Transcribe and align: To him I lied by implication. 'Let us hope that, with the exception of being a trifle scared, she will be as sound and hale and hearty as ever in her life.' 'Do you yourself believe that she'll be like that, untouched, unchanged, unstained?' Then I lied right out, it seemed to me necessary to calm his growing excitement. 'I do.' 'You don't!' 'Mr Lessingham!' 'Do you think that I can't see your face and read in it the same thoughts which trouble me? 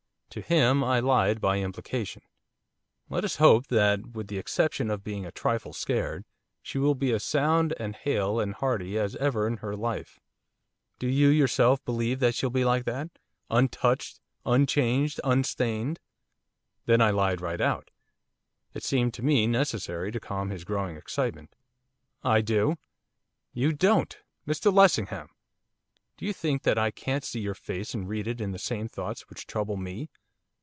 To 0.35 0.39
him 0.39 0.81
I 0.81 1.01
lied 1.01 1.41
by 1.41 1.59
implication. 1.59 2.21
'Let 3.09 3.25
us 3.25 3.35
hope 3.35 3.67
that, 3.67 4.11
with 4.13 4.27
the 4.29 4.37
exception 4.37 4.89
of 4.89 5.03
being 5.03 5.25
a 5.25 5.29
trifle 5.31 5.73
scared, 5.73 6.23
she 6.61 6.77
will 6.77 6.95
be 6.95 7.11
as 7.11 7.21
sound 7.25 7.73
and 7.77 7.93
hale 7.97 8.39
and 8.39 8.53
hearty 8.53 8.97
as 8.97 9.17
ever 9.17 9.45
in 9.45 9.57
her 9.57 9.75
life.' 9.75 10.21
'Do 10.99 11.09
you 11.09 11.27
yourself 11.27 11.83
believe 11.83 12.21
that 12.21 12.33
she'll 12.33 12.49
be 12.49 12.63
like 12.63 12.85
that, 12.85 13.09
untouched, 13.49 14.21
unchanged, 14.45 15.19
unstained?' 15.25 15.99
Then 16.85 17.01
I 17.01 17.09
lied 17.09 17.41
right 17.41 17.59
out, 17.59 17.91
it 18.73 18.85
seemed 18.85 19.13
to 19.15 19.23
me 19.23 19.47
necessary 19.47 20.13
to 20.13 20.19
calm 20.21 20.49
his 20.49 20.63
growing 20.63 20.95
excitement. 20.95 21.57
'I 22.23 22.39
do.' 22.39 22.77
'You 23.51 23.73
don't!' 23.73 24.17
'Mr 24.47 24.73
Lessingham!' 24.73 25.31
'Do 26.15 26.25
you 26.25 26.31
think 26.31 26.61
that 26.63 26.77
I 26.77 26.89
can't 26.89 27.25
see 27.25 27.41
your 27.41 27.55
face 27.55 27.93
and 27.93 28.07
read 28.07 28.27
in 28.29 28.49
it 28.49 28.51
the 28.53 28.59
same 28.59 28.87
thoughts 28.87 29.27
which 29.29 29.45
trouble 29.45 29.75
me? 29.75 30.09